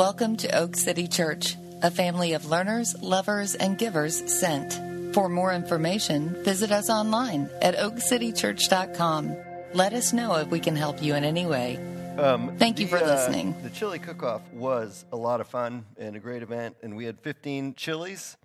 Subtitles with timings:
[0.00, 4.80] Welcome to Oak City Church, a family of learners, lovers, and givers sent.
[5.14, 9.36] For more information, visit us online at oakcitychurch.com.
[9.74, 11.76] Let us know if we can help you in any way.
[12.16, 13.54] Um, Thank you the, for uh, listening.
[13.62, 17.20] the chili cook-off was a lot of fun and a great event, and we had
[17.20, 18.38] 15 chilies.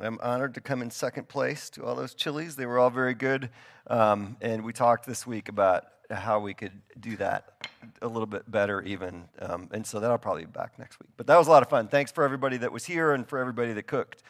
[0.00, 2.56] I'm honored to come in second place to all those chilies.
[2.56, 3.50] They were all very good,
[3.86, 7.66] um, and we talked this week about how we could do that
[8.02, 9.24] a little bit better, even.
[9.38, 11.10] Um, and so that'll probably be back next week.
[11.16, 11.88] But that was a lot of fun.
[11.88, 14.22] Thanks for everybody that was here and for everybody that cooked.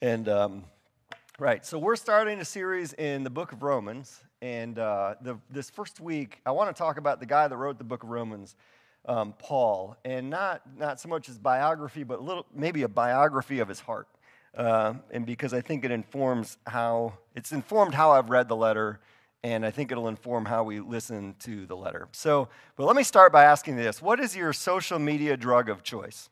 [0.00, 0.64] And um,
[1.40, 1.66] Right.
[1.66, 4.22] So we're starting a series in the book of Romans.
[4.40, 7.76] And uh, the, this first week, I want to talk about the guy that wrote
[7.76, 8.54] the book of Romans,
[9.06, 9.96] um, Paul.
[10.04, 13.80] And not, not so much his biography, but a little, maybe a biography of his
[13.80, 14.06] heart.
[14.56, 19.00] Uh, and because I think it informs how, it's informed how I've read the letter.
[19.42, 22.08] And I think it'll inform how we listen to the letter.
[22.12, 25.82] So, but let me start by asking this What is your social media drug of
[25.82, 26.30] choice?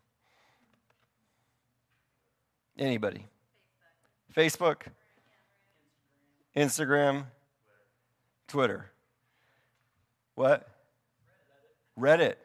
[2.78, 3.26] Anybody?
[4.34, 4.84] Facebook,
[6.56, 7.26] Instagram,
[8.48, 8.90] Twitter.
[10.34, 10.66] What?
[11.98, 12.36] Reddit.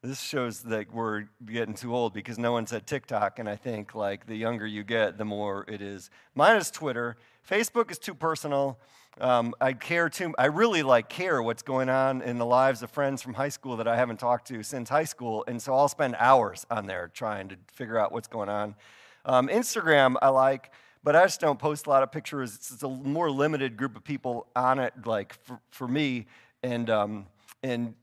[0.00, 3.96] This shows that we're getting too old because no one said TikTok, and I think
[3.96, 6.08] like the younger you get, the more it is.
[6.36, 7.16] Mine is Twitter.
[7.48, 8.78] Facebook is too personal.
[9.20, 10.32] Um, I care too.
[10.38, 13.76] I really like care what's going on in the lives of friends from high school
[13.78, 17.10] that I haven't talked to since high school, and so I'll spend hours on there
[17.12, 18.76] trying to figure out what's going on.
[19.24, 20.70] Um, Instagram, I like,
[21.02, 22.54] but I just don't post a lot of pictures.
[22.54, 26.26] It's, it's a more limited group of people on it, like for, for me,
[26.62, 27.26] and um,
[27.64, 27.94] and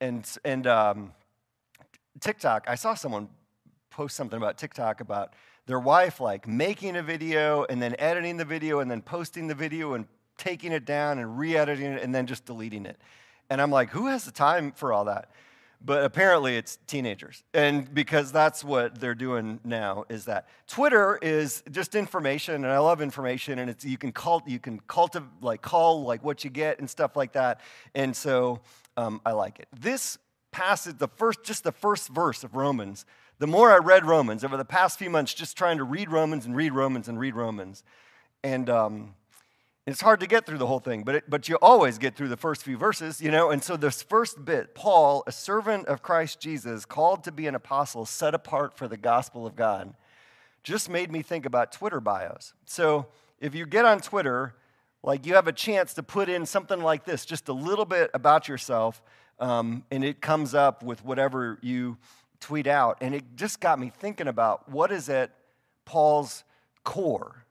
[0.00, 1.12] and and um,
[2.20, 2.64] TikTok.
[2.68, 3.28] I saw someone
[3.90, 5.34] post something about TikTok about
[5.66, 9.54] their wife like making a video and then editing the video and then posting the
[9.54, 12.96] video and taking it down and re-editing it and then just deleting it.
[13.50, 15.30] And I'm like, who has the time for all that?
[15.80, 21.62] but apparently it's teenagers and because that's what they're doing now is that twitter is
[21.70, 25.62] just information and i love information and it's you can cult you can cultivate like
[25.62, 27.60] call like what you get and stuff like that
[27.94, 28.60] and so
[28.96, 30.18] um, i like it this
[30.50, 33.04] passage the first just the first verse of romans
[33.38, 36.46] the more i read romans over the past few months just trying to read romans
[36.46, 37.84] and read romans and read romans
[38.42, 39.14] and um,
[39.88, 42.28] it's hard to get through the whole thing, but, it, but you always get through
[42.28, 43.50] the first few verses, you know?
[43.50, 47.54] And so, this first bit, Paul, a servant of Christ Jesus, called to be an
[47.54, 49.94] apostle, set apart for the gospel of God,
[50.62, 52.52] just made me think about Twitter bios.
[52.66, 53.06] So,
[53.40, 54.56] if you get on Twitter,
[55.02, 58.10] like you have a chance to put in something like this, just a little bit
[58.12, 59.02] about yourself,
[59.40, 61.96] um, and it comes up with whatever you
[62.40, 62.98] tweet out.
[63.00, 65.32] And it just got me thinking about what is at
[65.84, 66.44] Paul's
[66.84, 67.44] core?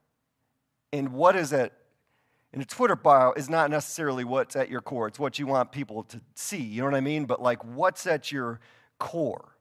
[0.94, 1.74] And what is it
[2.54, 5.72] and a Twitter bio is not necessarily what's at your core, it's what you want
[5.72, 6.62] people to see.
[6.62, 7.26] You know what I mean?
[7.26, 8.60] But like, what's at your
[8.98, 9.56] core?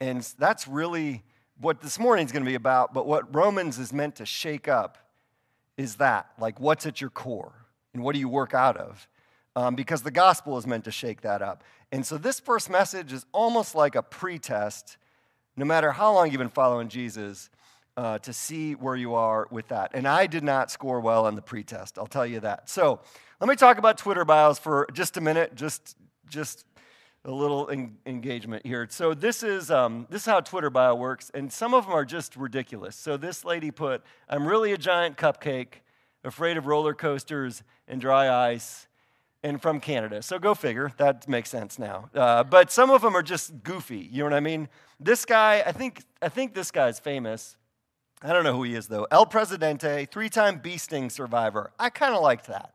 [0.00, 1.24] And that's really
[1.58, 2.92] what this morning is going to be about.
[2.92, 4.98] But what Romans is meant to shake up
[5.76, 7.52] is that like, what's at your core?
[7.94, 9.08] And what do you work out of?
[9.56, 11.64] Um, because the gospel is meant to shake that up.
[11.90, 14.98] And so this first message is almost like a pretest,
[15.56, 17.48] no matter how long you've been following Jesus
[17.96, 19.92] uh, to see where you are with that.
[19.94, 22.68] And I did not score well on the pretest, I'll tell you that.
[22.68, 23.00] So
[23.40, 25.96] let me talk about Twitter bios for just a minute, just,
[26.28, 26.66] just
[27.24, 28.86] a little en- engagement here.
[28.90, 32.04] So this is, um, this is how Twitter bio works, and some of them are
[32.04, 32.94] just ridiculous.
[32.94, 35.80] So this lady put, I'm really a giant cupcake,
[36.24, 38.86] afraid of roller coasters and dry ice,
[39.42, 40.22] and from Canada.
[40.22, 40.92] So go figure.
[40.96, 42.10] That makes sense now.
[42.14, 44.08] Uh, but some of them are just goofy.
[44.10, 44.68] You know what I mean?
[44.98, 47.56] This guy, I think, I think this guy's famous.
[48.22, 49.06] I don't know who he is though.
[49.10, 51.70] El Presidente, three-time bee sting survivor.
[51.78, 52.72] I kind of liked that.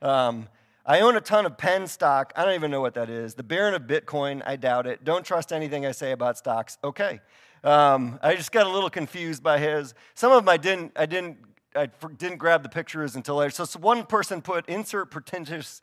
[0.00, 0.48] Um,
[0.86, 2.32] I own a ton of Penn stock.
[2.36, 3.34] I don't even know what that is.
[3.34, 4.42] The Baron of Bitcoin.
[4.44, 5.02] I doubt it.
[5.02, 6.78] Don't trust anything I say about stocks.
[6.84, 7.20] Okay.
[7.64, 9.94] Um, I just got a little confused by his.
[10.14, 10.92] Some of them I didn't.
[10.94, 11.38] I didn't.
[11.74, 11.88] I
[12.18, 13.50] didn't grab the pictures until later.
[13.50, 15.82] So, so one person put insert pretentious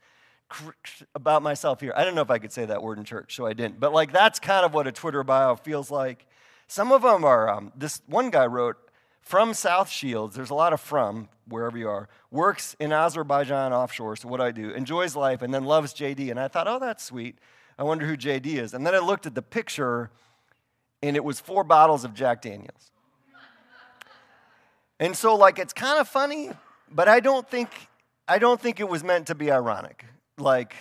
[1.15, 1.93] about myself here.
[1.95, 3.79] I don't know if I could say that word in church, so I didn't.
[3.79, 6.25] But like that's kind of what a Twitter bio feels like.
[6.67, 7.49] Some of them are.
[7.49, 8.77] Um, this one guy wrote
[9.21, 14.15] from South Shields, there's a lot of from wherever you are, works in Azerbaijan offshore,
[14.15, 14.71] so what I do?
[14.71, 16.31] Enjoys life and then loves JD.
[16.31, 17.37] And I thought, oh, that's sweet.
[17.77, 18.73] I wonder who JD is.
[18.73, 20.09] And then I looked at the picture
[21.03, 22.91] and it was four bottles of Jack Daniels.
[24.99, 26.51] and so like it's kind of funny,
[26.91, 27.69] but I don't think
[28.27, 30.05] I don't think it was meant to be ironic.
[30.37, 30.75] Like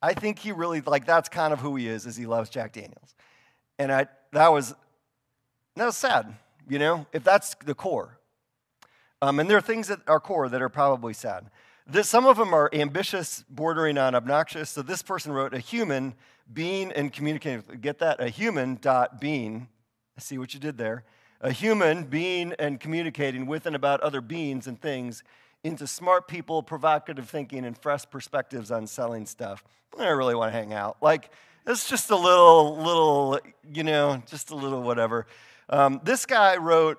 [0.00, 2.72] I think he really like that's kind of who he is, is he loves Jack
[2.72, 3.14] Daniels.
[3.78, 4.74] And I that was
[5.76, 6.34] that was sad
[6.68, 8.18] you know, if that's the core.
[9.22, 11.50] Um, and there are things that are core that are probably sad.
[11.86, 14.70] This, some of them are ambitious, bordering on obnoxious.
[14.70, 16.14] So this person wrote a human
[16.52, 17.62] being and communicating.
[17.80, 18.20] Get that?
[18.20, 19.68] A human dot being.
[20.16, 21.04] I see what you did there.
[21.40, 25.22] A human being and communicating with and about other beings and things
[25.68, 29.62] into smart people, provocative thinking, and fresh perspectives on selling stuff.
[29.98, 30.96] I really want to hang out.
[31.00, 31.30] Like,
[31.66, 33.38] it's just a little, little,
[33.72, 35.26] you know, just a little whatever.
[35.68, 36.98] Um, this guy wrote,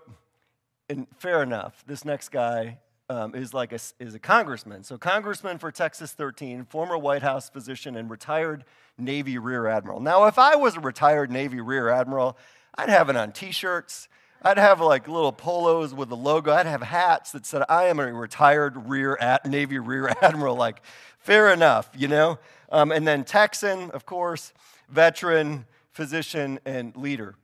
[0.90, 2.78] and fair enough, this next guy
[3.10, 4.84] um, is like a, is a congressman.
[4.84, 8.66] So, congressman for Texas 13, former White House physician, and retired
[8.98, 10.00] Navy Rear Admiral.
[10.00, 12.38] Now, if I was a retired Navy Rear Admiral,
[12.76, 14.08] I'd have it on t shirts.
[14.42, 16.54] I'd have like little polos with the logo.
[16.54, 20.56] I'd have hats that said, I am a retired rear ad- Navy Rear Admiral.
[20.56, 20.82] Like,
[21.20, 22.40] fair enough, you know?
[22.72, 24.54] Um, and then Texan, of course,
[24.90, 27.36] veteran, physician, and leader.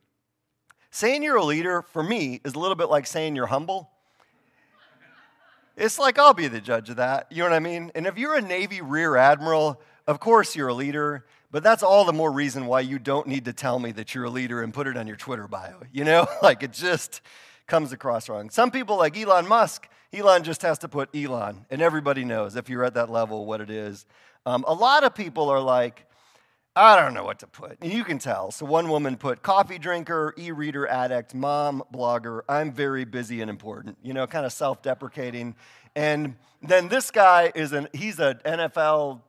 [0.91, 3.89] Saying you're a leader, for me, is a little bit like saying you're humble.
[5.75, 7.29] It's like I'll be the judge of that.
[7.29, 7.91] You know what I mean?
[7.95, 12.03] And if you're a Navy Rear Admiral, of course you're a leader, but that's all
[12.03, 14.73] the more reason why you don't need to tell me that you're a leader and
[14.73, 15.83] put it on your Twitter bio.
[15.93, 17.21] You know, like it just
[17.65, 18.49] comes across wrong.
[18.49, 22.67] Some people, like Elon Musk, Elon just has to put Elon, and everybody knows if
[22.67, 24.05] you're at that level what it is.
[24.45, 26.05] Um, a lot of people are like,
[26.75, 27.81] I don't know what to put.
[27.81, 28.51] You can tell.
[28.51, 32.41] So one woman put coffee drinker, e-reader addict, mom, blogger.
[32.49, 33.97] I'm very busy and important.
[34.03, 35.55] You know, kind of self-deprecating.
[35.95, 39.21] And then this guy is an he's an NFL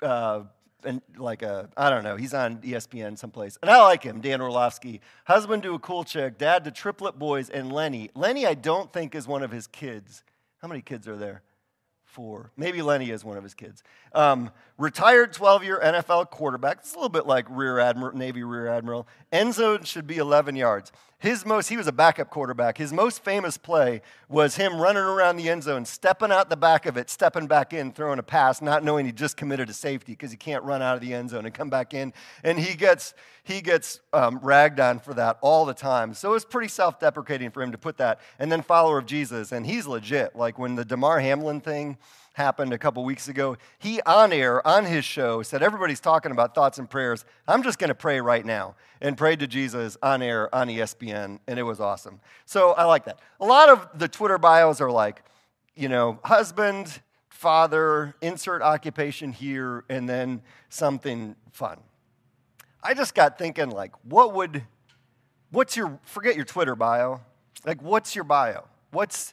[0.00, 0.44] uh,
[0.84, 2.16] and like a I don't know.
[2.16, 4.20] He's on ESPN someplace, and I like him.
[4.20, 8.10] Dan Orlovsky, husband to a cool chick, dad to triplet boys, and Lenny.
[8.14, 10.22] Lenny, I don't think is one of his kids.
[10.60, 11.42] How many kids are there?
[12.04, 12.50] Four.
[12.56, 13.82] Maybe Lenny is one of his kids.
[14.14, 16.78] Um, retired 12 year NFL quarterback.
[16.78, 19.06] It's a little bit like Rear Admiral, Navy Rear Admiral.
[19.32, 20.92] End zone should be 11 yards.
[21.18, 22.76] His most, he was a backup quarterback.
[22.76, 26.84] His most famous play was him running around the end zone, stepping out the back
[26.84, 30.12] of it, stepping back in, throwing a pass, not knowing he just committed a safety
[30.12, 32.12] because he can't run out of the end zone and come back in.
[32.44, 33.14] And he gets,
[33.44, 36.12] he gets um, ragged on for that all the time.
[36.12, 38.20] So it's pretty self deprecating for him to put that.
[38.38, 40.36] And then follower of Jesus, and he's legit.
[40.36, 41.96] Like when the Damar Hamlin thing,
[42.36, 43.56] happened a couple weeks ago.
[43.78, 47.24] He, on air, on his show, said, Everybody's talking about thoughts and prayers.
[47.48, 48.76] I'm just going to pray right now.
[49.00, 52.20] And prayed to Jesus on air on ESPN, and it was awesome.
[52.44, 53.20] So I like that.
[53.40, 55.22] A lot of the Twitter bios are like,
[55.74, 61.78] you know, husband, father, insert occupation here, and then something fun.
[62.82, 64.62] I just got thinking, like, what would,
[65.50, 67.20] what's your, forget your Twitter bio.
[67.64, 68.64] Like, what's your bio?
[68.90, 69.32] What's,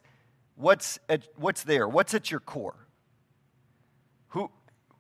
[0.56, 1.88] what's, at, what's there?
[1.88, 2.83] What's at your core?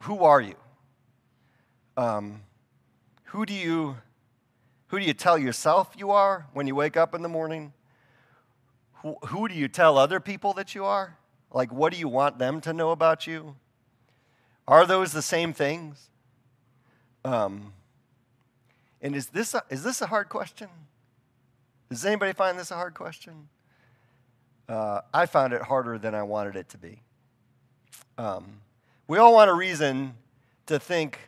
[0.03, 0.55] Who, are you?
[1.95, 2.41] Um,
[3.25, 3.95] who do you
[4.87, 7.73] who do you tell yourself you are when you wake up in the morning?
[9.01, 11.17] Who, who do you tell other people that you are?
[11.51, 13.55] Like, what do you want them to know about you?
[14.67, 16.09] Are those the same things?
[17.25, 17.73] Um,
[19.01, 20.67] and is this, a, is this a hard question?
[21.89, 23.47] Does anybody find this a hard question?
[24.67, 27.01] Uh, I found it harder than I wanted it to be.
[28.17, 28.59] Um,
[29.07, 30.15] we all want a reason
[30.67, 31.19] to think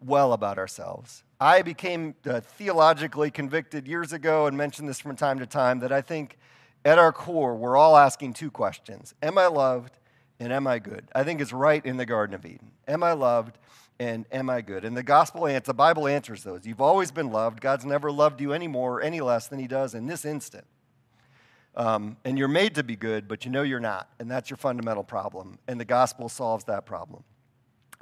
[0.00, 1.24] well about ourselves.
[1.40, 5.90] I became uh, theologically convicted years ago and mentioned this from time to time that
[5.90, 6.36] I think
[6.84, 9.98] at our core, we're all asking two questions Am I loved
[10.38, 11.08] and am I good?
[11.14, 12.70] I think it's right in the Garden of Eden.
[12.86, 13.58] Am I loved
[13.98, 14.84] and am I good?
[14.84, 16.66] And the gospel answer, the Bible answers those.
[16.66, 17.60] You've always been loved.
[17.60, 20.66] God's never loved you any more or any less than he does in this instant.
[21.80, 24.10] Um, and you're made to be good, but you know you're not.
[24.18, 25.58] And that's your fundamental problem.
[25.66, 27.24] And the gospel solves that problem.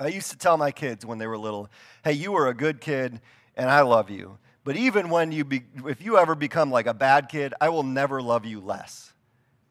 [0.00, 1.68] I used to tell my kids when they were little,
[2.02, 3.20] hey, you were a good kid
[3.54, 4.38] and I love you.
[4.64, 7.84] But even when you, be, if you ever become like a bad kid, I will
[7.84, 9.12] never love you less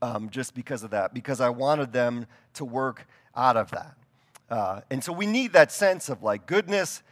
[0.01, 3.97] um, just because of that, because I wanted them to work out of that.
[4.49, 7.03] Uh, and so we need that sense of like goodness,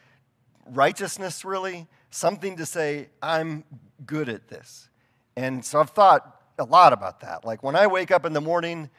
[0.65, 3.65] righteousness, really, something to say, I'm
[4.05, 4.87] good at this.
[5.35, 7.45] And so I've thought a lot about that.
[7.45, 8.89] Like when I wake up in the morning,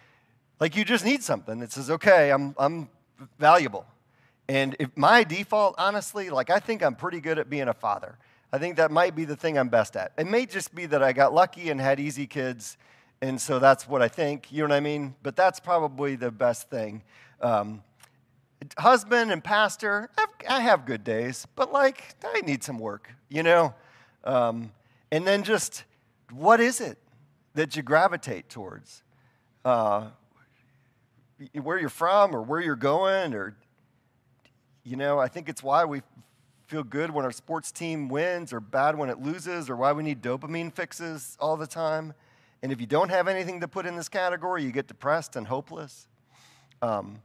[0.61, 2.89] like you just need something that says, okay, I'm, I'm
[3.39, 3.87] valuable.
[4.49, 8.19] And if my default, honestly, like I think I'm pretty good at being a father.
[8.53, 10.13] I think that might be the thing I'm best at.
[10.17, 12.79] It may just be that I got lucky and had easy kids,
[13.21, 14.53] and so that's what I think.
[14.53, 15.17] You know what I mean?
[15.23, 17.03] But that's probably the best thing.
[17.41, 17.83] Um,
[18.79, 23.43] husband and pastor, I've, I have good days, but like I need some work, you
[23.43, 23.75] know?
[24.25, 24.73] Um,
[25.11, 25.85] and then just
[26.31, 26.99] what is it
[27.57, 29.03] that you gravitate towards?
[29.65, 30.09] Uh,
[31.61, 33.57] where you're from or where you're going or
[34.85, 36.03] you know, I think it's why we
[36.69, 40.05] feel good when our sports team wins or bad when it loses or why we
[40.05, 42.15] need dopamine fixes all the time.
[42.63, 45.49] And if you don't have anything to put in this category, you get depressed and
[45.49, 46.07] hopeless.
[46.83, 47.21] Um,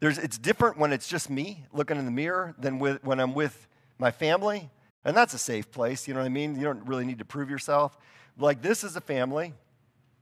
[0.00, 3.32] There's, it's different when it's just me looking in the mirror than with, when I'm
[3.32, 4.68] with my family.
[5.04, 6.56] And that's a safe place, you know what I mean?
[6.56, 7.96] You don't really need to prove yourself.
[8.38, 9.54] Like, this is a family.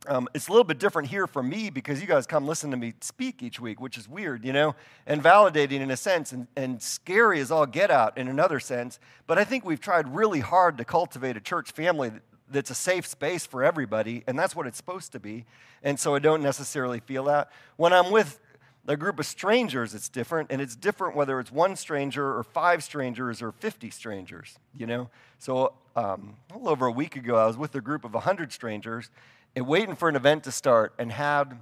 [0.06, 2.76] Um, it's a little bit different here for me because you guys come listen to
[2.76, 4.74] me speak each week, which is weird, you know,
[5.06, 8.98] and validating in a sense, and, and scary as all get out in another sense.
[9.26, 12.12] But I think we've tried really hard to cultivate a church family
[12.50, 15.44] that's a safe space for everybody, and that's what it's supposed to be.
[15.82, 17.50] And so I don't necessarily feel that.
[17.76, 18.40] When I'm with
[18.86, 22.82] a group of strangers, it's different, and it's different whether it's one stranger or five
[22.82, 25.10] strangers or 50 strangers, you know?
[25.38, 28.52] So um, a little over a week ago, I was with a group of 100
[28.52, 29.10] strangers
[29.54, 31.60] and waiting for an event to start and had,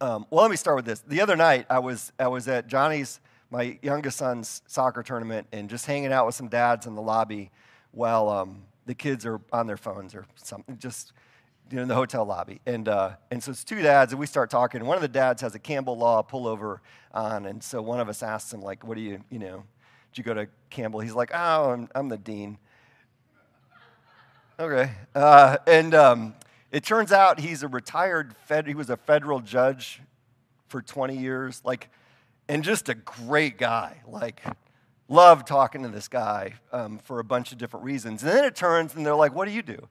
[0.00, 1.00] um, well, let me start with this.
[1.00, 3.20] The other night, I was, I was at Johnny's,
[3.50, 7.50] my youngest son's soccer tournament, and just hanging out with some dads in the lobby
[7.90, 11.12] while um, the kids are on their phones or something, just
[11.70, 12.60] you know, in the hotel lobby.
[12.66, 14.84] And, uh, and so it's two dads, and we start talking.
[14.84, 16.78] One of the dads has a Campbell Law pullover
[17.12, 19.64] on, and so one of us asks him, like, what do you, you know,
[20.12, 21.00] did you go to Campbell?
[21.00, 22.58] He's like, oh, I'm, I'm the dean.
[24.58, 24.90] okay.
[25.14, 26.34] Uh, and um,
[26.72, 30.02] it turns out he's a retired, fed, he was a federal judge
[30.68, 31.88] for 20 years, like,
[32.48, 34.02] and just a great guy.
[34.08, 34.42] Like,
[35.08, 38.22] love talking to this guy um, for a bunch of different reasons.
[38.22, 39.88] And then it turns, and they're like, what do you do?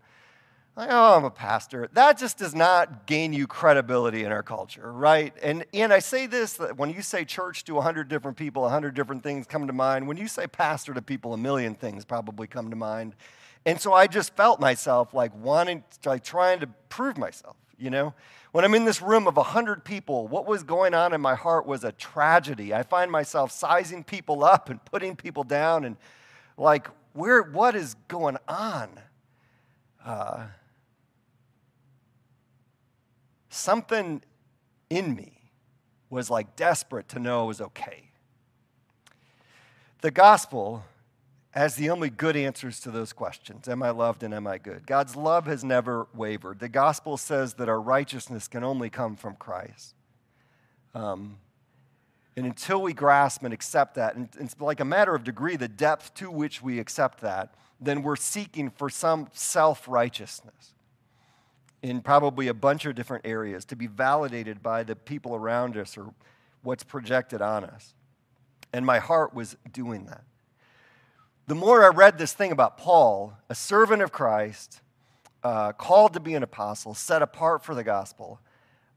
[0.75, 1.89] Like, oh, I'm a pastor.
[1.93, 5.33] That just does not gain you credibility in our culture, right?
[5.43, 8.93] And, and I say this that when you say church to 100 different people, 100
[8.93, 10.07] different things come to mind.
[10.07, 13.15] When you say pastor to people, a million things probably come to mind.
[13.65, 18.13] And so I just felt myself like wanting, like trying to prove myself, you know?
[18.51, 21.67] When I'm in this room of 100 people, what was going on in my heart
[21.67, 22.73] was a tragedy.
[22.73, 25.97] I find myself sizing people up and putting people down and
[26.57, 28.99] like, where, what is going on?
[30.03, 30.47] Uh,
[33.49, 34.21] something
[34.89, 35.51] in me
[36.09, 38.09] was like desperate to know it was okay.
[40.01, 40.85] The gospel
[41.51, 44.85] has the only good answers to those questions Am I loved and am I good?
[44.85, 46.59] God's love has never wavered.
[46.59, 49.95] The gospel says that our righteousness can only come from Christ.
[50.93, 51.37] Um,
[52.35, 55.67] and until we grasp and accept that, and it's like a matter of degree, the
[55.67, 60.73] depth to which we accept that, then we're seeking for some self righteousness
[61.81, 65.97] in probably a bunch of different areas to be validated by the people around us
[65.97, 66.13] or
[66.63, 67.93] what's projected on us.
[68.73, 70.23] And my heart was doing that.
[71.47, 74.81] The more I read this thing about Paul, a servant of Christ,
[75.43, 78.39] uh, called to be an apostle, set apart for the gospel,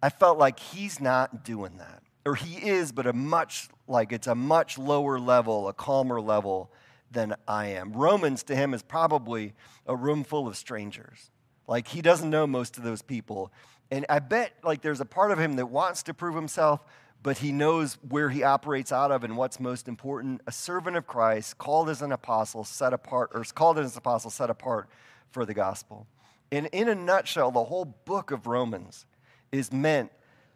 [0.02, 2.02] I felt like he's not doing that.
[2.26, 6.70] Or he is, but a much, like it's a much lower level, a calmer level
[7.10, 7.92] than I am.
[7.92, 9.54] Romans to him is probably
[9.86, 11.30] a room full of strangers.
[11.66, 13.52] Like he doesn't know most of those people.
[13.90, 16.80] And I bet like there's a part of him that wants to prove himself,
[17.22, 20.40] but he knows where he operates out of and what's most important.
[20.46, 24.30] A servant of Christ, called as an apostle, set apart, or called as an apostle,
[24.30, 24.88] set apart
[25.30, 26.06] for the gospel.
[26.50, 29.06] And in a nutshell, the whole book of Romans
[29.52, 30.10] is meant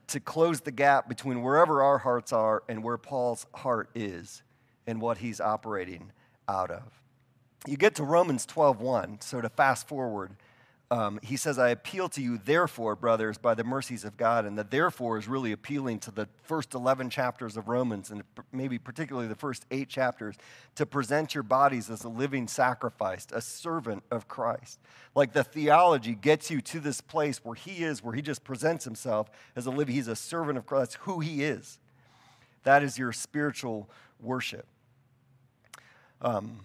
[0.08, 4.42] to close the gap between wherever our hearts are and where Paul's heart is
[4.86, 6.12] and what he's operating
[6.48, 7.00] out of.
[7.66, 10.36] You get to Romans 12:1, so to fast forward,
[10.88, 14.44] um, he says, I appeal to you, therefore, brothers, by the mercies of God.
[14.44, 18.78] And the therefore is really appealing to the first 11 chapters of Romans, and maybe
[18.78, 20.36] particularly the first eight chapters,
[20.76, 24.78] to present your bodies as a living sacrifice, a servant of Christ.
[25.16, 28.84] Like the theology gets you to this place where he is, where he just presents
[28.84, 30.92] himself as a living, he's a servant of Christ.
[30.92, 31.80] That's who he is.
[32.62, 33.90] That is your spiritual
[34.20, 34.66] worship.
[36.22, 36.60] Um,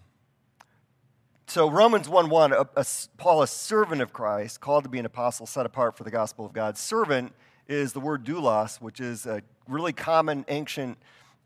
[1.52, 2.86] so Romans 1 1, a, a,
[3.18, 6.46] Paul, a servant of Christ, called to be an apostle, set apart for the gospel
[6.46, 6.78] of God.
[6.78, 7.34] Servant
[7.68, 10.98] is the word doulos, which is a really common ancient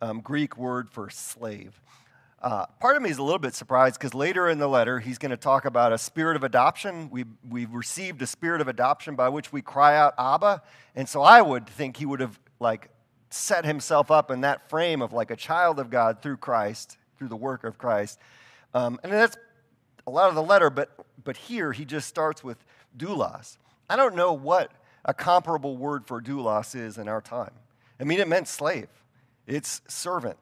[0.04, 1.82] um, Greek word for slave.
[2.40, 5.18] Uh, part of me is a little bit surprised because later in the letter, he's
[5.18, 7.10] going to talk about a spirit of adoption.
[7.10, 10.62] We, we've received a spirit of adoption by which we cry out, Abba.
[10.96, 12.90] And so I would think he would have like
[13.32, 17.30] set himself up in that frame of like a child of God through Christ, through
[17.30, 18.20] the work of Christ.
[18.76, 19.38] Um, and that's
[20.08, 20.92] a lot of the letter, but,
[21.24, 22.64] but here he just starts with
[22.98, 23.58] doulos.
[23.90, 24.72] I don't know what
[25.04, 27.52] a comparable word for doulos is in our time.
[28.00, 28.88] I mean, it meant slave,
[29.48, 30.38] it's servant.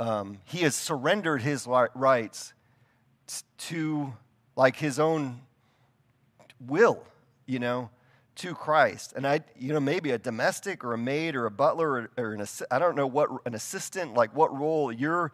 [0.00, 2.52] Um, he has surrendered his rights
[3.58, 4.14] to,
[4.56, 5.40] like, his own
[6.60, 7.04] will,
[7.46, 7.90] you know,
[8.36, 9.12] to Christ.
[9.14, 12.32] And I, you know, maybe a domestic or a maid or a butler or, or
[12.34, 15.32] an, I don't know what, an assistant, like what role you're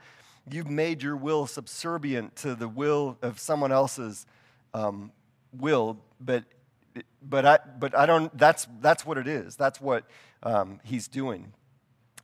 [0.53, 4.27] you've made your will subservient to the will of someone else's
[4.75, 5.13] um,
[5.53, 6.45] will, but
[7.23, 8.37] but I but I don't.
[8.37, 9.57] That's that's what it is.
[9.57, 10.05] That's what
[10.43, 11.53] um, he's doing.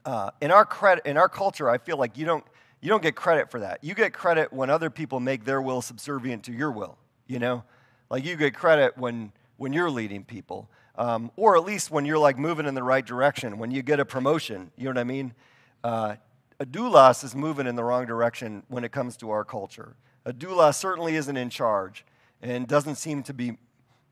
[0.07, 2.45] uh, in our credit in our culture, I feel like you don't
[2.81, 3.83] you don't get credit for that.
[3.83, 6.97] You get credit when other people make their will subservient to your will.
[7.27, 7.65] You know,
[8.09, 12.19] like you get credit when when you're leading people, um, or at least when you're
[12.19, 13.59] like moving in the right direction.
[13.59, 15.35] When you get a promotion, you know what I mean.
[15.83, 16.17] Uh,
[16.59, 19.97] a doulos is moving in the wrong direction when it comes to our culture.
[20.25, 20.33] A
[20.73, 22.05] certainly isn't in charge
[22.43, 23.59] and doesn't seem to be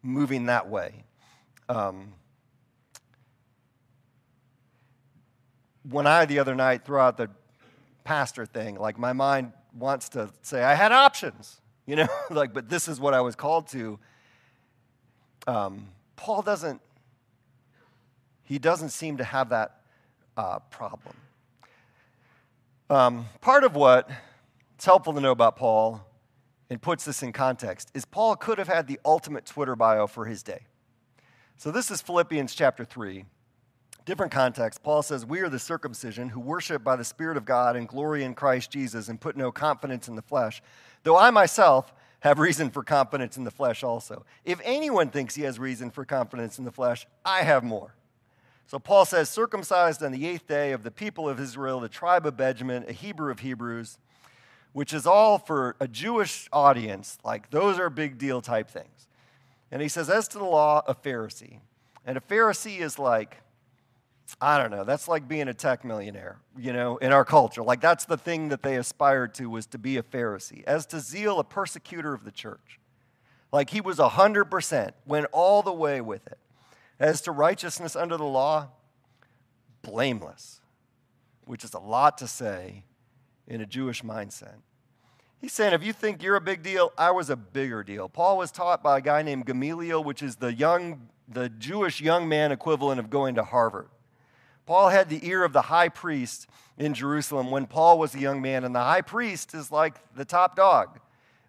[0.03, 1.05] moving that way.
[1.69, 2.13] Um,
[5.89, 7.31] when I, the other night, threw out the
[8.05, 12.69] pastor thing, like my mind wants to say, I had options, you know, like, but
[12.69, 13.99] this is what I was called to.
[15.47, 16.81] Um, Paul doesn't,
[18.45, 19.81] he doesn't seem to have that
[20.37, 21.15] uh, problem.
[22.91, 24.11] Um, part of what
[24.75, 26.07] it's helpful to know about Paul
[26.69, 30.27] and puts this in context is Paul could have had the ultimate Twitter bio for
[30.27, 30.67] his day.
[31.57, 33.25] So this is Philippians chapter 3.
[34.05, 34.83] Different context.
[34.83, 38.23] Paul says, We are the circumcision who worship by the Spirit of God and glory
[38.23, 40.63] in Christ Jesus and put no confidence in the flesh,
[41.05, 44.27] though I myself have reason for confidence in the flesh also.
[44.45, 47.95] If anyone thinks he has reason for confidence in the flesh, I have more.
[48.67, 52.27] So Paul says, circumcised on the eighth day of the people of Israel, the tribe
[52.27, 53.99] of Benjamin, a Hebrew of Hebrews,
[54.73, 59.07] which is all for a Jewish audience, like those are big deal type things.
[59.71, 61.59] And he says, as to the law, a Pharisee.
[62.07, 63.39] And a Pharisee is like,
[64.41, 67.63] I don't know, that's like being a tech millionaire, you know, in our culture.
[67.63, 70.65] Like that's the thing that they aspired to was to be a Pharisee.
[70.65, 72.81] As to zeal, a persecutor of the church.
[73.53, 76.39] Like he was 100%, went all the way with it.
[77.05, 78.69] As to righteousness under the law,
[79.83, 80.63] blameless,
[81.45, 82.85] which is a lot to say
[83.47, 84.55] in a Jewish mindset.
[85.39, 88.09] He's saying, if you think you're a big deal, I was a bigger deal.
[88.09, 92.27] Paul was taught by a guy named Gamaliel, which is the young, the Jewish young
[92.27, 93.89] man equivalent of going to Harvard.
[94.65, 96.47] Paul had the ear of the high priest
[96.79, 100.25] in Jerusalem when Paul was a young man, and the high priest is like the
[100.25, 100.99] top dog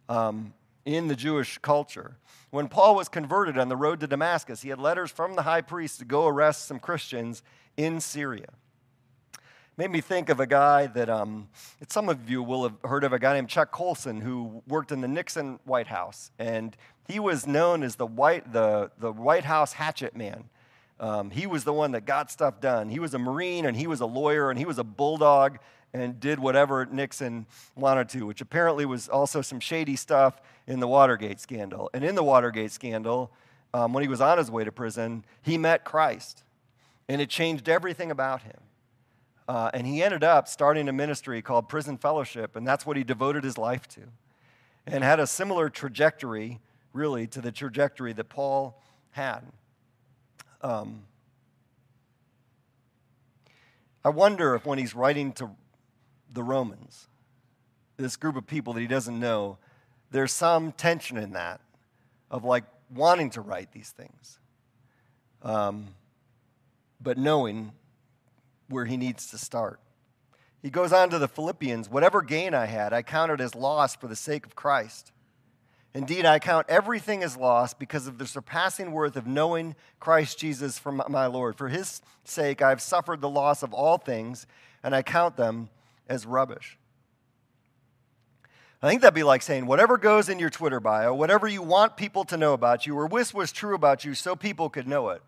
[0.09, 2.17] um, in the Jewish culture.
[2.55, 5.60] When Paul was converted on the road to Damascus, he had letters from the high
[5.60, 7.43] priest to go arrest some Christians
[7.75, 8.47] in Syria.
[9.75, 11.49] Made me think of a guy that um,
[11.89, 15.01] some of you will have heard of a guy named Chuck Colson who worked in
[15.01, 16.32] the Nixon White House.
[16.39, 16.77] And
[17.10, 20.45] he was known as the White, the, the White House hatchet man.
[20.97, 22.88] Um, he was the one that got stuff done.
[22.88, 25.60] He was a Marine and he was a lawyer and he was a bulldog
[26.01, 30.88] and did whatever Nixon wanted to, which apparently was also some shady stuff in the
[30.88, 31.89] Watergate scandal.
[31.93, 33.31] And in the Watergate scandal,
[33.73, 36.43] um, when he was on his way to prison, he met Christ
[37.08, 38.58] and it changed everything about him.
[39.47, 43.03] Uh, and he ended up starting a ministry called Prison Fellowship, and that's what he
[43.03, 44.01] devoted his life to.
[44.88, 46.60] And had a similar trajectory,
[46.93, 48.81] really, to the trajectory that Paul
[49.12, 49.41] had.
[50.62, 51.03] Um,
[54.03, 55.51] I wonder if when he's writing to
[56.36, 57.08] the Romans,
[57.98, 59.58] this group of people that he doesn't know,
[60.12, 61.62] there's some tension in that
[62.30, 64.39] of like wanting to write these things,
[65.41, 65.88] um,
[67.02, 67.71] but knowing
[68.69, 69.80] where he needs to start.
[70.62, 74.08] He goes on to the Philippians whatever gain I had, I counted as loss for
[74.08, 75.12] the sake of Christ.
[75.93, 80.78] Indeed, I count everything as loss because of the surpassing worth of knowing Christ Jesus
[80.78, 81.56] from my Lord.
[81.58, 84.45] For his sake, I have suffered the loss of all things,
[84.84, 85.69] and I count them
[86.08, 86.78] as rubbish.
[88.82, 91.98] I think that'd be like saying, whatever goes in your Twitter bio, whatever you want
[91.98, 95.10] people to know about you, or wish was true about you so people could know
[95.10, 95.22] it.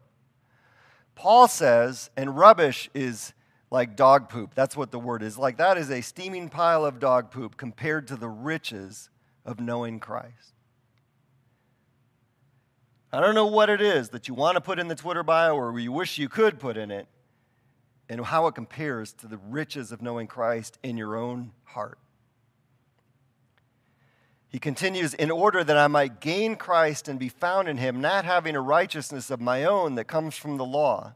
[1.16, 3.34] Paul says, and rubbish is
[3.72, 4.54] like dog poop.
[4.54, 5.38] That's what the word is.
[5.38, 9.10] Like that is a steaming pile of dog poop compared to the riches
[9.46, 10.54] of knowing Christ.
[13.12, 15.56] I don't know what it is that you want to put in the Twitter bio
[15.56, 17.08] or you wish you could put in it,
[18.10, 21.98] and how it compares to the riches of knowing Christ in your own heart.
[24.50, 28.24] He continues, in order that I might gain Christ and be found in him, not
[28.24, 31.14] having a righteousness of my own that comes from the law,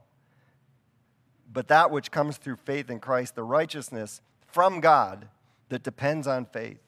[1.51, 5.29] but that which comes through faith in Christ, the righteousness from God
[5.69, 6.81] that depends on faith.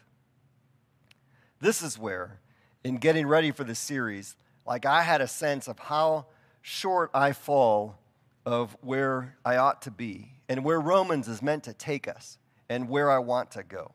[1.62, 2.40] This is where,
[2.84, 4.36] in getting ready for this series,
[4.66, 6.26] like I had a sense of how
[6.62, 7.98] short I fall
[8.46, 12.38] of where I ought to be and where Romans is meant to take us
[12.70, 13.94] and where I want to go.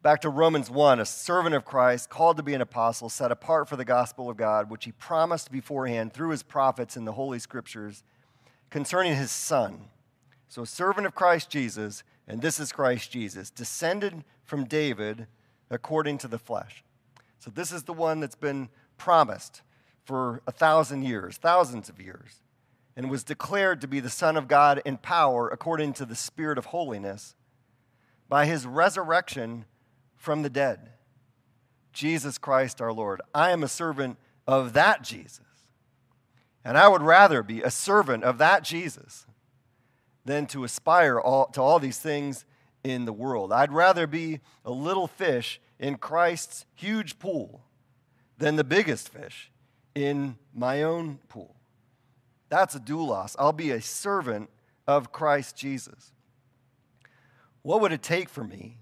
[0.00, 3.68] Back to Romans 1, a servant of Christ, called to be an apostle, set apart
[3.68, 7.38] for the gospel of God, which he promised beforehand through his prophets in the Holy
[7.38, 8.04] Scriptures
[8.70, 9.88] concerning his Son.
[10.48, 15.26] So, a servant of Christ Jesus, and this is Christ Jesus, descended from David
[15.70, 16.84] according to the flesh.
[17.38, 19.62] So this is the one that's been promised
[20.08, 22.40] for a thousand years, thousands of years.
[22.96, 26.56] and was declared to be the Son of God in power according to the Spirit
[26.56, 27.36] of holiness
[28.26, 29.66] by his resurrection
[30.16, 30.88] from the dead.
[31.92, 33.20] Jesus Christ our Lord.
[33.34, 35.44] I am a servant of that Jesus.
[36.64, 39.26] And I would rather be a servant of that Jesus
[40.24, 42.46] than to aspire all, to all these things
[42.82, 43.52] in the world.
[43.52, 47.60] I'd rather be a little fish in Christ's huge pool
[48.38, 49.52] than the biggest fish
[49.98, 51.54] in my own pool.
[52.48, 53.36] That's a doulos.
[53.38, 54.48] I'll be a servant
[54.86, 56.12] of Christ Jesus.
[57.62, 58.78] What would it take for me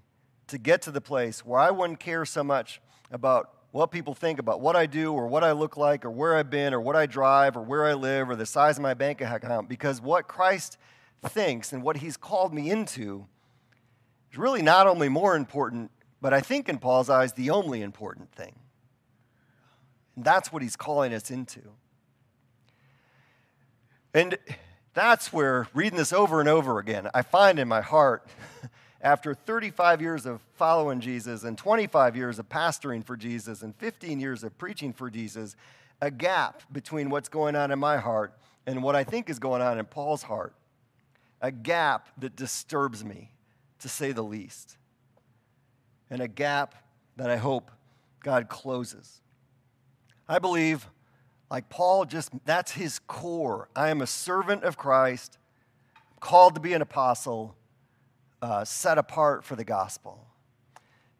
[0.47, 4.39] to get to the place where I wouldn't care so much about what people think
[4.39, 6.95] about what I do or what I look like or where I've been or what
[6.95, 9.67] I drive or where I live or the size of my bank account?
[9.67, 10.77] Because what Christ
[11.23, 13.27] thinks and what he's called me into
[14.31, 18.31] is really not only more important, but I think in Paul's eyes, the only important
[18.31, 18.55] thing.
[20.17, 21.61] And that's what he's calling us into.
[24.15, 24.37] And
[24.95, 28.27] that's where, reading this over and over again, I find in my heart,
[29.01, 34.19] after 35 years of following Jesus and 25 years of pastoring for Jesus and 15
[34.19, 35.55] years of preaching for Jesus,
[36.01, 38.33] a gap between what's going on in my heart
[38.65, 40.55] and what I think is going on in Paul's heart.
[41.41, 43.29] A gap that disturbs me,
[43.81, 44.77] to say the least.
[46.09, 46.73] And a gap
[47.17, 47.69] that I hope
[48.23, 49.21] God closes.
[50.29, 50.87] I believe,
[51.49, 53.69] like Paul, just that's his core.
[53.75, 55.37] I am a servant of Christ,
[56.19, 57.55] called to be an apostle,
[58.41, 60.27] uh, set apart for the gospel.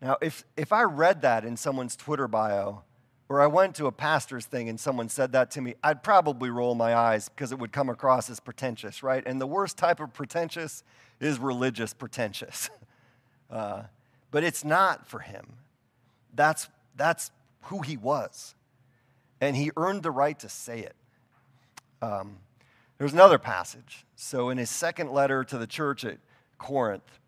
[0.02, 2.84] Now, if, if I read that in someone's Twitter bio,
[3.30, 6.50] or I went to a pastor's thing and someone said that to me, I'd probably
[6.50, 9.24] roll my eyes because it would come across as pretentious, right?
[9.26, 10.84] And the worst type of pretentious
[11.20, 12.70] is religious pretentious.
[13.50, 13.84] Uh,
[14.30, 15.54] but it's not for him.
[16.36, 16.68] That's,
[16.98, 18.56] that's who he was
[19.42, 20.96] and he earned the right to say it.
[22.02, 22.38] Um,
[22.98, 24.06] there's another passage.
[24.16, 26.18] So, in his second letter to the church at
[26.58, 27.20] Corinth,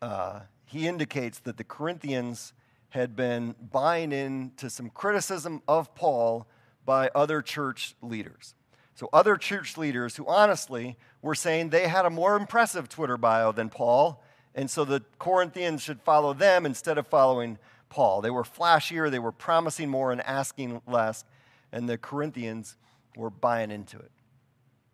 [0.00, 2.52] uh, he indicates that the Corinthians
[2.90, 6.46] had been buying into some criticism of Paul
[6.84, 8.54] by other church leaders.
[8.94, 13.52] So, other church leaders who honestly were saying they had a more impressive Twitter bio
[13.52, 14.22] than Paul,
[14.54, 17.58] and so the Corinthians should follow them instead of following
[17.90, 18.22] Paul.
[18.22, 21.24] They were flashier, they were promising more and asking less
[21.72, 22.76] and the Corinthians
[23.16, 24.10] were buying into it.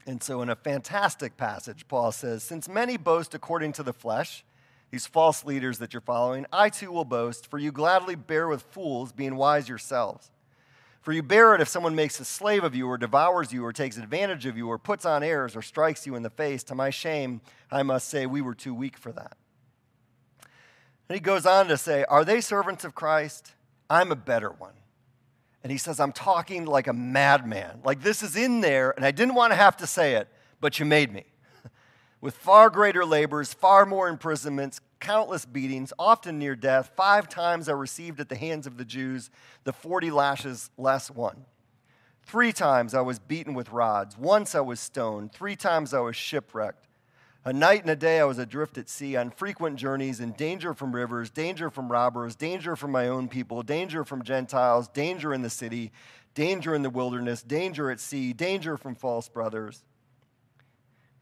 [0.07, 4.45] And so, in a fantastic passage, Paul says, Since many boast according to the flesh,
[4.91, 8.63] these false leaders that you're following, I too will boast, for you gladly bear with
[8.63, 10.31] fools, being wise yourselves.
[11.01, 13.73] For you bear it if someone makes a slave of you, or devours you, or
[13.73, 16.63] takes advantage of you, or puts on airs, or strikes you in the face.
[16.65, 19.37] To my shame, I must say, we were too weak for that.
[21.09, 23.53] And he goes on to say, Are they servants of Christ?
[23.89, 24.75] I'm a better one.
[25.63, 27.81] And he says, I'm talking like a madman.
[27.85, 30.29] Like this is in there, and I didn't want to have to say it,
[30.61, 31.25] but you made me.
[32.21, 37.73] With far greater labors, far more imprisonments, countless beatings, often near death, five times I
[37.73, 39.31] received at the hands of the Jews
[39.65, 41.45] the 40 lashes less one.
[42.23, 44.19] Three times I was beaten with rods.
[44.19, 45.33] Once I was stoned.
[45.33, 46.86] Three times I was shipwrecked.
[47.47, 50.75] A night and a day I was adrift at sea on frequent journeys in danger
[50.75, 55.43] from rivers, danger from robbers, danger from my own people, danger from Gentiles, danger in
[55.43, 55.93] the city,
[56.35, 59.85] danger in the wilderness, danger at sea, danger from false brothers.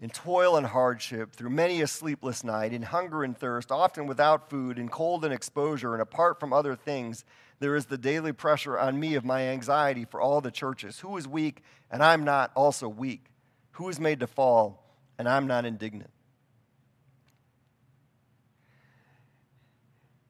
[0.01, 4.49] In toil and hardship, through many a sleepless night, in hunger and thirst, often without
[4.49, 7.27] food, in cold and exposure, and apart from other things,
[7.59, 11.01] there is the daily pressure on me of my anxiety for all the churches.
[11.01, 13.27] Who is weak, and I'm not also weak?
[13.73, 14.84] Who is made to fall,
[15.19, 16.11] and I'm not indignant?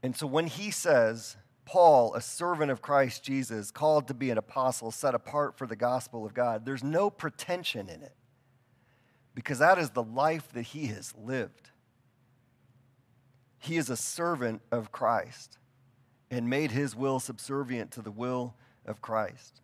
[0.02, 4.36] And so when he says, Paul, a servant of Christ Jesus, called to be an
[4.36, 8.14] apostle, set apart for the gospel of God, there's no pretension in it
[9.34, 11.70] because that is the life that he has lived.
[13.58, 15.58] He is a servant of Christ
[16.30, 19.62] and made his will subservient to the will of Christ.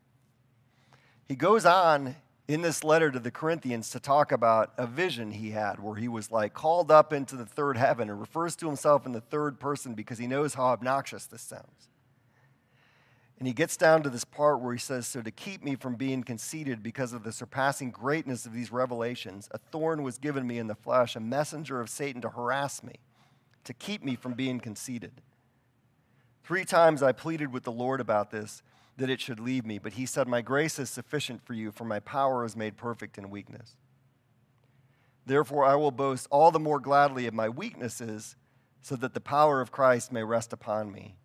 [1.29, 2.17] He goes on
[2.51, 6.09] in this letter to the Corinthians to talk about a vision he had where he
[6.09, 9.61] was like called up into the third heaven and refers to himself in the third
[9.61, 11.89] person because he knows how obnoxious this sounds.
[13.39, 15.95] And he gets down to this part where he says, So to keep me from
[15.95, 20.59] being conceited because of the surpassing greatness of these revelations, a thorn was given me
[20.59, 22.97] in the flesh, a messenger of Satan to harass me,
[23.63, 25.23] to keep me from being conceited.
[26.43, 28.61] Three times I pleaded with the Lord about this
[29.01, 29.79] that it should leave me.
[29.79, 33.17] But he said, My grace is sufficient for you, for my power is made perfect
[33.17, 33.77] in weakness.
[35.25, 38.37] Therefore, I will boast all the more gladly of my weaknesses,
[38.83, 41.17] so that the power of Christ may rest upon me.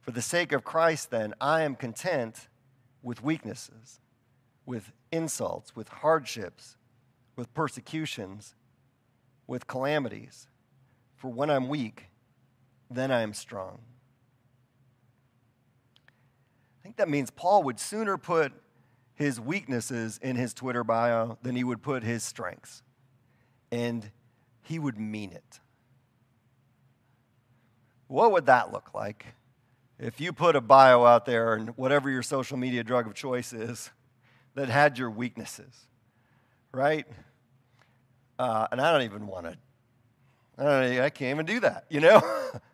[0.00, 2.48] For the sake of Christ, then, I am content
[3.02, 4.00] with weaknesses,
[4.66, 6.76] with insults, with hardships,
[7.36, 8.56] with persecutions,
[9.46, 10.48] with calamities.
[11.16, 12.06] For when I'm weak,
[12.90, 13.80] then I am strong.
[16.80, 18.52] I think that means Paul would sooner put
[19.14, 22.82] his weaknesses in his Twitter bio than he would put his strengths.
[23.70, 24.10] And
[24.62, 25.60] he would mean it.
[28.06, 29.26] What would that look like
[29.98, 33.52] if you put a bio out there and whatever your social media drug of choice
[33.52, 33.90] is
[34.54, 35.86] that had your weaknesses,
[36.72, 37.06] right?
[38.38, 39.58] Uh, and I don't even want to,
[40.56, 42.22] I, I can't even do that, you know?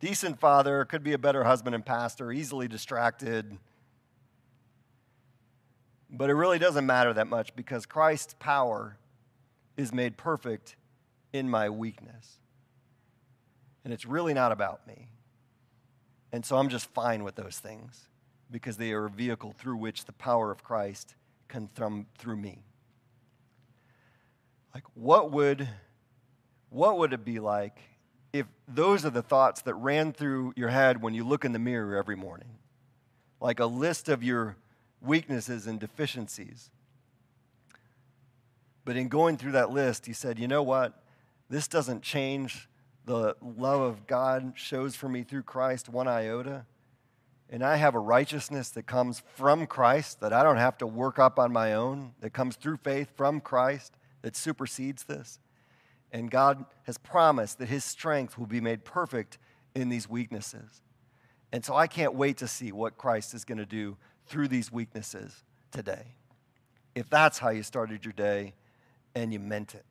[0.00, 3.58] Decent father, could be a better husband and pastor, easily distracted.
[6.10, 8.96] But it really doesn't matter that much because Christ's power
[9.76, 10.76] is made perfect
[11.32, 12.38] in my weakness.
[13.84, 15.08] And it's really not about me.
[16.32, 18.08] And so I'm just fine with those things
[18.50, 21.14] because they are a vehicle through which the power of Christ
[21.48, 22.62] can come through me.
[24.74, 25.68] Like what would
[26.70, 27.80] what would it be like
[28.32, 31.58] if those are the thoughts that ran through your head when you look in the
[31.58, 32.48] mirror every morning?
[33.40, 34.56] Like a list of your
[35.00, 36.70] weaknesses and deficiencies.
[38.84, 41.02] But in going through that list, he said, you know what?
[41.50, 42.68] This doesn't change
[43.04, 46.66] the love of God shows for me through Christ one iota.
[47.50, 51.18] And I have a righteousness that comes from Christ that I don't have to work
[51.18, 55.38] up on my own, that comes through faith from Christ that supersedes this.
[56.12, 59.38] And God has promised that his strength will be made perfect
[59.74, 60.82] in these weaknesses.
[61.52, 64.72] And so I can't wait to see what Christ is going to do through these
[64.72, 66.14] weaknesses today.
[66.94, 68.54] If that's how you started your day
[69.14, 69.84] and you meant it.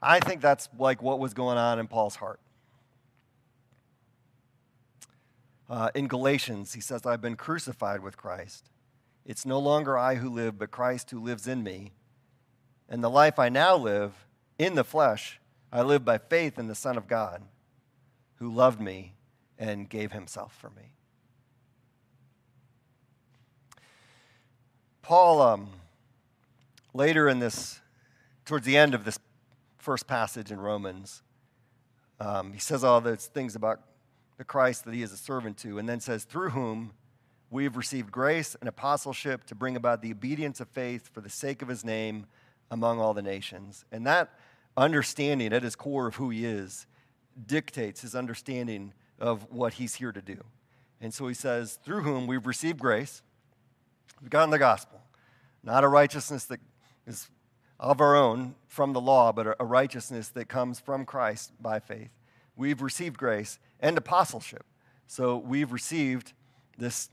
[0.00, 2.40] I think that's like what was going on in Paul's heart.
[5.68, 8.70] Uh, in Galatians, he says, I've been crucified with Christ.
[9.26, 11.92] It's no longer I who live, but Christ who lives in me.
[12.88, 14.26] And the life I now live
[14.58, 15.40] in the flesh,
[15.72, 17.42] I live by faith in the Son of God,
[18.36, 19.14] who loved me
[19.58, 20.92] and gave himself for me.
[25.02, 25.70] Paul, um,
[26.94, 27.80] later in this,
[28.44, 29.18] towards the end of this
[29.78, 31.22] first passage in Romans,
[32.20, 33.80] um, he says all those things about
[34.36, 36.92] the Christ that he is a servant to, and then says, through whom
[37.50, 41.30] we have received grace and apostleship to bring about the obedience of faith for the
[41.30, 42.26] sake of his name
[42.70, 43.84] among all the nations.
[43.90, 44.30] And that
[44.76, 46.86] understanding at his core of who he is
[47.46, 50.42] dictates his understanding of what he's here to do.
[51.00, 53.22] And so he says, through whom we've received grace
[54.20, 55.00] We've gotten the gospel.
[55.62, 56.60] Not a righteousness that
[57.06, 57.28] is
[57.78, 62.10] of our own from the law, but a righteousness that comes from Christ by faith.
[62.56, 64.64] We've received grace and apostleship.
[65.06, 66.32] So we've received
[66.76, 67.10] this,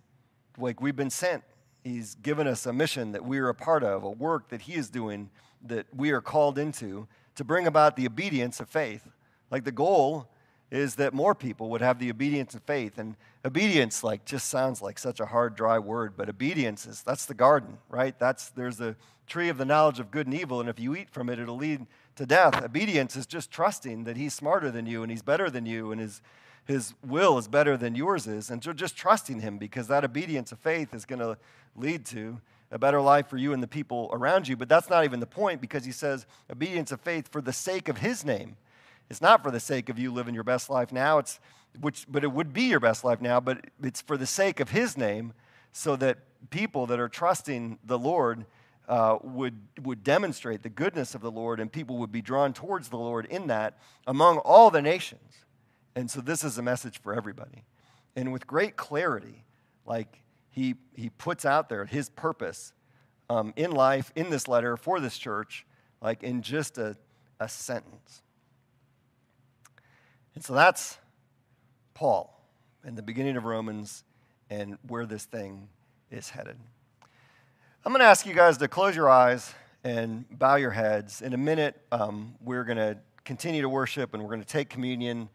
[0.58, 1.44] like we've been sent.
[1.86, 4.74] He's given us a mission that we are a part of, a work that He
[4.74, 5.30] is doing
[5.68, 9.08] that we are called into to bring about the obedience of faith.
[9.52, 10.28] Like the goal
[10.72, 12.98] is that more people would have the obedience of faith.
[12.98, 17.28] And obedience, like, just sounds like such a hard, dry word, but obedience is that's
[17.28, 18.18] the garden, right?
[18.18, 18.96] That's there's the
[19.28, 21.56] tree of the knowledge of good and evil, and if you eat from it, it'll
[21.56, 22.64] lead to death.
[22.64, 26.02] Obedience is just trusting that he's smarter than you and he's better than you and
[26.02, 26.24] his
[26.66, 30.52] his will is better than yours is, and so just trusting him because that obedience
[30.52, 31.38] of faith is going to
[31.76, 32.40] lead to
[32.72, 34.58] a better life for you and the people around you.
[34.58, 37.90] But that's not even the point because he says obedience of faith for the sake
[37.90, 38.58] of his name.
[39.10, 41.40] It's not for the sake of you living your best life now, it's,
[41.80, 44.70] which, but it would be your best life now, but it's for the sake of
[44.70, 45.34] His name,
[45.72, 48.46] so that people that are trusting the Lord
[48.88, 52.90] uh, would, would demonstrate the goodness of the Lord and people would be drawn towards
[52.90, 55.34] the Lord in that among all the nations.
[55.96, 57.64] And so this is a message for everybody.
[58.16, 59.44] And with great clarity,
[59.86, 60.22] like
[60.56, 62.72] he, he puts out there his purpose
[63.30, 65.66] um, in life, in this letter, for this church,
[66.02, 66.96] like in just a,
[67.42, 68.22] a sentence.
[70.34, 70.98] And so that's
[71.94, 72.42] Paul
[72.86, 74.06] in the beginning of Romans
[74.50, 75.68] and where this thing
[76.10, 76.56] is headed.
[77.84, 81.22] I'm going to ask you guys to close your eyes and bow your heads.
[81.22, 84.70] In a minute, um, we're going to continue to worship and we're going to take
[84.70, 85.28] communion.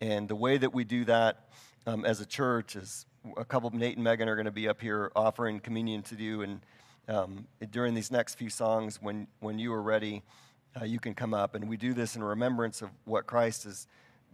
[0.00, 1.48] And the way that we do that
[1.84, 4.68] um, as a church is a couple of Nate and Megan are going to be
[4.68, 6.42] up here offering communion to you.
[6.42, 6.60] And
[7.08, 10.22] um, during these next few songs, when, when you are ready,
[10.80, 11.54] uh, you can come up.
[11.54, 13.86] And we do this in remembrance of what Christ has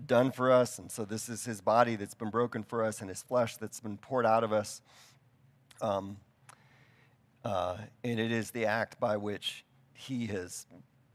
[0.07, 0.79] done for us.
[0.79, 3.81] And so this is his body that's been broken for us and his flesh that's
[3.81, 4.83] been poured out of us.
[5.81, 6.17] Um,
[7.45, 10.67] uh, and it is the act by which he has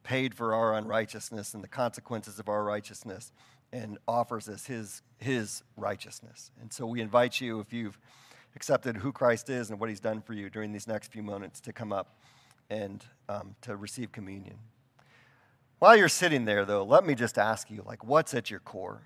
[0.03, 3.31] paid for our unrighteousness and the consequences of our righteousness
[3.71, 6.51] and offers us his, his righteousness.
[6.61, 7.99] And so we invite you, if you've
[8.55, 11.59] accepted who Christ is and what he's done for you during these next few moments,
[11.61, 12.17] to come up
[12.69, 14.57] and um, to receive communion.
[15.79, 19.01] While you're sitting there, though, let me just ask you, like, what's at your core?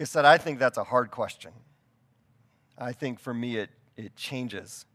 [0.00, 1.50] I said, I think that's a hard question.
[2.78, 4.86] I think for me, it, it changes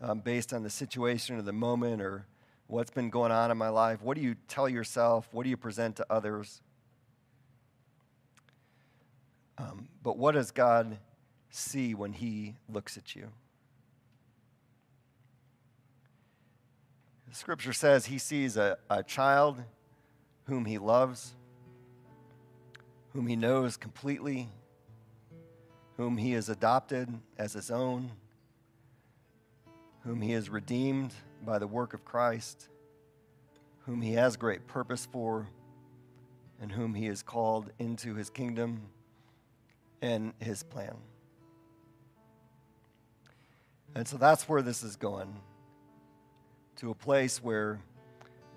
[0.00, 2.26] um, based on the situation or the moment or
[2.68, 4.00] what's been going on in my life.
[4.02, 5.28] What do you tell yourself?
[5.32, 6.60] What do you present to others?
[9.56, 10.98] Um, but what does God
[11.50, 13.28] see when He looks at you?
[17.32, 19.62] Scripture says He sees a, a child
[20.44, 21.34] whom He loves,
[23.12, 24.48] whom He knows completely,
[25.96, 28.10] whom He has adopted as His own,
[30.04, 32.68] whom He has redeemed by the work of Christ,
[33.86, 35.48] whom He has great purpose for,
[36.60, 38.82] and whom He has called into His kingdom
[40.02, 40.96] and his plan.
[43.94, 45.34] And so that's where this is going
[46.76, 47.80] to a place where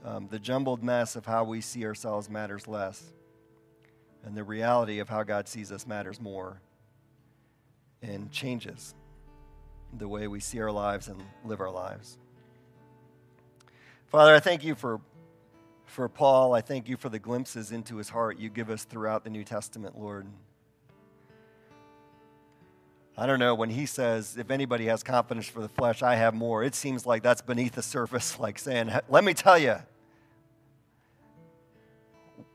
[0.05, 3.03] um, the jumbled mess of how we see ourselves matters less,
[4.23, 6.61] and the reality of how God sees us matters more,
[8.01, 8.93] and changes
[9.97, 12.17] the way we see our lives and live our lives.
[14.11, 14.99] Father, I thank you for,
[15.85, 16.53] for Paul.
[16.53, 19.45] I thank you for the glimpses into his heart you give us throughout the New
[19.45, 20.27] Testament, Lord.
[23.17, 26.33] I don't know, when he says, if anybody has confidence for the flesh, I have
[26.33, 29.77] more, it seems like that's beneath the surface, like saying, let me tell you,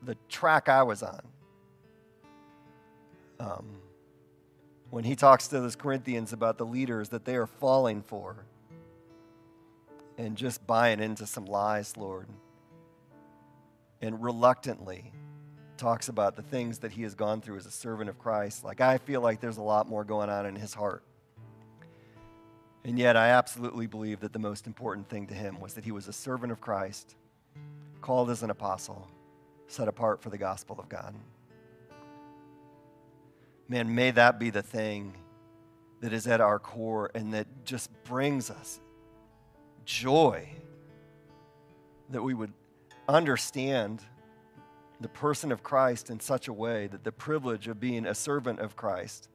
[0.02, 1.22] the track I was on.
[3.40, 3.64] Um,
[4.90, 8.44] when he talks to those Corinthians about the leaders that they are falling for
[10.18, 12.26] and just buying into some lies, Lord,
[14.00, 15.12] and reluctantly
[15.76, 18.64] talks about the things that he has gone through as a servant of Christ.
[18.64, 21.02] Like, I feel like there's a lot more going on in his heart.
[22.84, 25.90] And yet, I absolutely believe that the most important thing to him was that he
[25.90, 27.16] was a servant of Christ,
[28.00, 29.08] called as an apostle,
[29.66, 31.14] set apart for the gospel of God.
[33.68, 35.14] Man, may that be the thing
[36.00, 38.80] that is at our core and that just brings us
[39.86, 40.46] joy
[42.10, 42.52] that we would
[43.08, 44.02] understand
[45.00, 48.60] the person of Christ in such a way that the privilege of being a servant
[48.60, 49.28] of Christ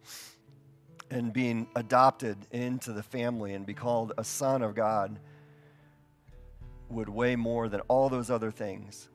[1.10, 5.20] and being adopted into the family and be called a son of God
[6.90, 9.08] would weigh more than all those other things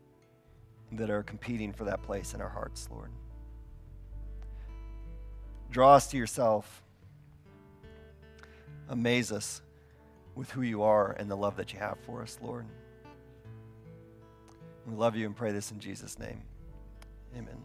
[0.92, 3.11] that are competing for that place in our hearts, Lord.
[5.70, 6.83] Draw us to yourself.
[8.88, 9.62] Amaze us
[10.37, 12.66] with who you are and the love that you have for us, Lord.
[14.87, 16.42] We love you and pray this in Jesus' name.
[17.37, 17.64] Amen.